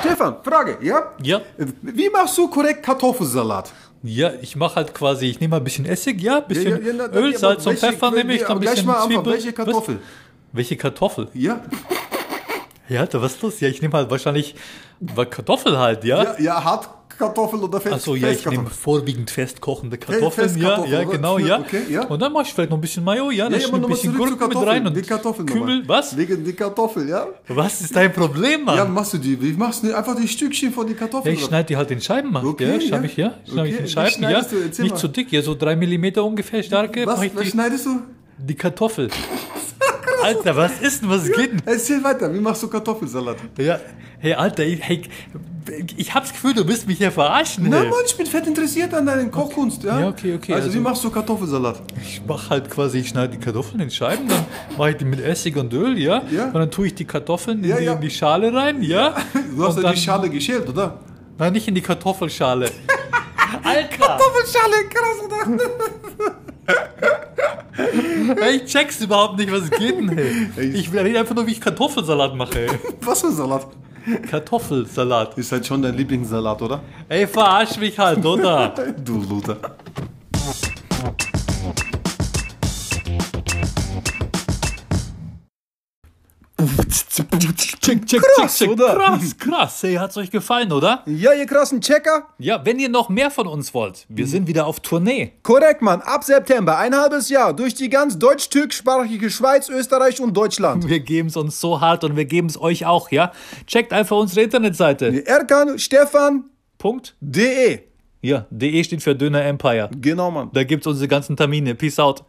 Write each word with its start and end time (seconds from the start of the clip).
Stefan, 0.00 0.36
Frage, 0.42 0.78
ja? 0.82 1.12
Ja. 1.22 1.40
Wie 1.82 2.08
machst 2.10 2.38
du 2.38 2.48
korrekt 2.48 2.82
Kartoffelsalat? 2.84 3.72
Ja, 4.02 4.30
ich 4.40 4.54
mache 4.54 4.76
halt 4.76 4.94
quasi, 4.94 5.26
ich 5.26 5.40
nehme 5.40 5.52
mal 5.52 5.56
ein 5.56 5.64
bisschen 5.64 5.84
Essig, 5.84 6.20
ja, 6.22 6.38
ein 6.38 6.46
bisschen 6.46 6.70
Ja, 6.70 6.78
ja, 6.78 6.86
ja, 7.04 7.08
na, 7.12 7.18
Öl, 7.18 7.36
Salz 7.36 7.66
und 7.66 7.72
welche- 7.72 7.86
Pfeffer 7.92 8.10
nehme 8.12 8.34
ich, 8.34 8.42
dann 8.42 8.52
ein 8.52 8.60
bisschen 8.60 8.86
mal 8.86 8.94
Anfang, 8.94 9.08
Zwiebel. 9.16 9.32
welche 9.32 9.52
Kartoffel? 9.52 9.94
Was? 9.96 10.02
Welche 10.52 10.76
Kartoffel? 10.76 11.28
Ja? 11.34 11.60
Ja, 12.90 13.00
Alter, 13.00 13.20
was 13.20 13.38
los? 13.42 13.60
Ja, 13.60 13.68
ich 13.68 13.82
nehme 13.82 13.92
halt 13.98 14.10
wahrscheinlich 14.10 14.54
Kartoffel 15.28 15.78
halt, 15.78 16.04
ja? 16.04 16.22
Ja, 16.22 16.40
ja 16.40 16.64
Hartkartoffel 17.18 17.60
oder 17.60 17.80
Fest, 17.80 17.94
Achso, 17.94 18.14
ja, 18.14 18.30
ich 18.30 18.44
nehme 18.46 18.66
vorwiegend 18.70 19.30
festkochende 19.30 19.98
Kartoffeln, 19.98 20.48
Festkartoffeln, 20.48 20.92
ja, 20.92 21.00
ja, 21.02 21.08
genau, 21.08 21.38
ja. 21.38 21.58
Okay, 21.60 21.82
ja. 21.90 22.04
Und 22.06 22.20
dann 22.20 22.32
mache 22.32 22.44
ich 22.44 22.54
vielleicht 22.54 22.70
noch 22.70 22.78
ein 22.78 22.80
bisschen 22.80 23.04
Mayo, 23.04 23.30
ja, 23.30 23.48
dann 23.48 23.60
Ja, 23.60 23.66
ja, 23.66 23.74
ein 23.74 23.82
bisschen 23.86 24.16
Gurken 24.16 24.48
mit 24.48 24.66
rein 24.66 24.86
und 24.86 24.96
die 24.96 25.02
Kartoffel 25.02 25.44
Kümmel, 25.44 25.80
nochmal. 25.80 25.98
was? 25.98 26.16
Wegen 26.16 26.44
die 26.44 26.52
Kartoffel, 26.52 27.08
ja? 27.08 27.26
Was 27.48 27.80
ist 27.80 27.94
dein 27.94 28.12
Problem, 28.12 28.64
Mann? 28.64 28.76
Ja, 28.76 28.84
Ja, 28.84 28.88
machst 28.90 29.14
du 29.14 29.18
die? 29.18 29.40
Wie 29.40 29.52
machst 29.52 29.82
du 29.82 29.96
einfach 29.96 30.16
die 30.16 30.28
Stückchen 30.28 30.72
von 30.72 30.86
die 30.86 30.94
Kartoffeln? 30.94 31.34
ich 31.34 31.44
schneide 31.44 31.66
die 31.66 31.76
halt 31.76 31.90
in 31.90 32.00
Scheiben, 32.00 32.32
Mann. 32.32 32.46
Okay, 32.46 32.74
ja, 32.74 32.80
schneide 32.80 33.04
ja. 33.06 33.10
ich, 33.10 33.16
ja. 33.16 33.34
Schneide 33.46 33.68
ich 33.68 33.74
Okay, 33.74 33.82
in 33.82 33.84
wie 33.84 33.88
Scheiben, 33.88 34.22
ja. 34.22 34.42
du? 34.42 34.82
Nicht 34.82 34.96
zu 34.98 35.08
dick, 35.08 35.32
ja, 35.32 35.42
so 35.42 35.54
drei 35.54 35.76
Millimeter 35.76 36.24
ungefähr 36.24 36.62
starke. 36.62 37.06
was, 37.06 37.22
ich 37.22 37.34
was 37.34 37.42
die, 37.42 37.50
schneidest 37.50 37.86
du? 37.86 38.00
die 38.38 38.54
Kartoffel. 38.54 39.08
Alter, 40.22 40.56
was 40.56 40.80
ist 40.80 41.02
denn, 41.02 41.10
was 41.10 41.24
geht 41.26 41.52
denn? 41.52 41.62
Erzähl 41.64 42.02
weiter, 42.02 42.32
wie 42.32 42.40
machst 42.40 42.62
du 42.62 42.68
Kartoffelsalat? 42.68 43.36
Ja, 43.58 43.78
hey, 44.18 44.34
Alter, 44.34 44.64
ich, 44.64 44.80
hey, 44.82 45.02
ich 45.96 46.14
hab's 46.14 46.32
Gefühl, 46.32 46.54
du 46.54 46.66
willst 46.66 46.86
mich 46.86 46.98
hier 46.98 47.10
verarschen. 47.12 47.66
Na 47.68 47.78
hey. 47.80 47.88
Mann, 47.88 47.98
ich 48.06 48.16
bin 48.16 48.26
fett 48.26 48.46
interessiert 48.46 48.92
an 48.94 49.06
deiner 49.06 49.24
Kochkunst, 49.26 49.82
ja? 49.84 50.00
Ja, 50.00 50.08
okay, 50.08 50.34
okay, 50.34 50.52
Also, 50.54 50.66
wie 50.66 50.70
also- 50.70 50.80
machst 50.80 51.04
du 51.04 51.10
Kartoffelsalat? 51.10 51.80
Ich 52.02 52.22
mache 52.26 52.50
halt 52.50 52.70
quasi, 52.70 52.98
ich 52.98 53.08
schneide 53.08 53.36
die 53.36 53.38
Kartoffeln 53.38 53.80
in 53.80 53.90
Scheiben, 53.90 54.28
dann 54.28 54.44
mache 54.76 54.90
ich 54.90 54.96
die 54.96 55.04
mit 55.04 55.20
Essig 55.20 55.56
und 55.56 55.72
Öl, 55.72 55.98
ja? 55.98 56.22
Ja. 56.30 56.46
Und 56.46 56.54
dann 56.54 56.70
tue 56.70 56.86
ich 56.88 56.94
die 56.94 57.04
Kartoffeln 57.04 57.62
in, 57.64 57.70
Ja, 57.70 57.76
die, 57.78 57.84
ja. 57.84 57.92
in 57.94 58.00
die 58.00 58.10
Schale 58.10 58.52
rein, 58.52 58.82
ja? 58.82 59.14
Du 59.56 59.64
hast 59.66 59.76
ja 59.76 59.82
dann, 59.82 59.94
die 59.94 60.00
Schale 60.00 60.30
geschält, 60.30 60.68
oder? 60.68 60.98
Nein, 61.38 61.52
nicht 61.52 61.68
in 61.68 61.74
die 61.74 61.82
Kartoffelschale. 61.82 62.70
Alter! 63.62 63.96
Kartoffelschale, 63.98 64.74
krass, 64.90 65.18
oder? 65.24 65.58
Ey, 68.42 68.56
ich 68.56 68.64
check's 68.64 69.00
überhaupt 69.00 69.38
nicht, 69.38 69.50
was 69.52 69.70
geht 69.70 69.96
denn, 69.96 70.08
hey? 70.10 70.48
Ich 70.74 70.90
will 70.92 71.16
einfach 71.16 71.34
nur, 71.34 71.46
wie 71.46 71.52
ich 71.52 71.60
Kartoffelsalat 71.60 72.34
mache, 72.34 72.66
ey. 72.66 72.70
Was 73.00 73.20
für 73.20 73.30
Salat? 73.32 73.66
Kartoffelsalat. 74.30 75.36
Ist 75.38 75.52
halt 75.52 75.66
schon 75.66 75.82
dein 75.82 75.94
Lieblingssalat, 75.94 76.62
oder? 76.62 76.80
Ey, 77.08 77.26
verarsch 77.26 77.78
mich 77.78 77.98
halt, 77.98 78.24
oder? 78.24 78.74
Du 79.04 79.22
Luther. 79.22 79.56
Check, 86.58 88.06
check, 88.06 88.20
Krass, 88.20 88.58
check, 88.58 88.68
check. 88.68 88.70
oder? 88.70 88.94
Krass, 88.96 89.36
krass. 89.38 89.82
Hey, 89.82 89.94
hat's 89.94 90.16
euch 90.16 90.30
gefallen, 90.30 90.72
oder? 90.72 91.02
Ja, 91.06 91.32
ihr 91.32 91.46
krassen 91.46 91.80
Checker. 91.80 92.28
Ja, 92.38 92.60
wenn 92.64 92.78
ihr 92.78 92.88
noch 92.88 93.08
mehr 93.08 93.30
von 93.30 93.46
uns 93.46 93.72
wollt, 93.74 94.06
wir 94.08 94.24
Mhm. 94.24 94.28
sind 94.30 94.46
wieder 94.48 94.66
auf 94.66 94.80
Tournee. 94.80 95.32
Korrekt, 95.42 95.82
Mann. 95.82 96.00
Ab 96.02 96.24
September, 96.24 96.76
ein 96.78 96.94
halbes 96.96 97.28
Jahr, 97.28 97.54
durch 97.54 97.74
die 97.74 97.88
ganz 97.88 98.18
deutsch-türkischsprachige 98.18 99.30
Schweiz, 99.30 99.68
Österreich 99.68 100.20
und 100.20 100.36
Deutschland. 100.36 100.88
Wir 100.88 101.00
geben's 101.00 101.36
uns 101.36 101.60
so 101.60 101.80
hart 101.80 102.02
und 102.04 102.16
wir 102.16 102.24
geben's 102.24 102.60
euch 102.60 102.84
auch, 102.86 103.10
ja? 103.10 103.32
Checkt 103.66 103.92
einfach 103.92 104.16
unsere 104.16 104.42
Internetseite. 104.42 105.24
Erkan 105.26 105.78
Stefan 105.78 106.44
Punkt. 106.76 107.14
de. 107.20 107.80
Ja, 108.20 108.46
DE 108.50 108.82
steht 108.82 109.00
für 109.02 109.14
Döner 109.14 109.44
Empire. 109.44 109.88
Genau, 110.00 110.32
Mann. 110.32 110.50
Da 110.52 110.64
gibt's 110.64 110.88
unsere 110.88 111.06
ganzen 111.06 111.36
Termine. 111.36 111.76
Peace 111.76 112.00
out. 112.00 112.24